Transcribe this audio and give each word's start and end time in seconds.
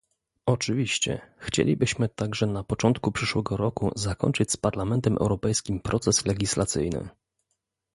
Oczywiście, 0.45 1.21
chcielibyśmy 1.37 2.09
także 2.09 2.47
na 2.47 2.63
początku 2.63 3.11
przyszłego 3.11 3.57
roku 3.57 3.91
zakończyć 3.95 4.51
z 4.51 4.57
Parlamentem 4.57 5.17
Europejskim 5.19 5.79
proces 5.79 6.25
legislacyjny 6.25 7.09